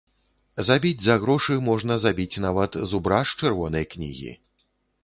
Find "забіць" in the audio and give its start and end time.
0.69-1.03, 2.07-2.41